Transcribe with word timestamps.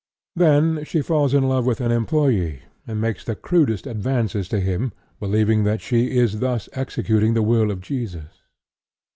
Then 0.35 0.83
she 0.83 1.03
falls 1.03 1.31
in 1.31 1.47
love 1.47 1.67
with 1.67 1.79
an 1.79 1.91
employee, 1.91 2.63
and 2.87 2.99
makes 2.99 3.23
the 3.23 3.35
crudest 3.35 3.85
advances 3.85 4.49
to 4.49 4.59
him, 4.59 4.93
believing 5.19 5.63
that 5.65 5.79
she 5.79 6.17
is 6.17 6.39
thus 6.39 6.67
executing 6.73 7.35
the 7.35 7.43
will 7.45 7.69
of 7.69 7.81
Jesus. 7.81 8.41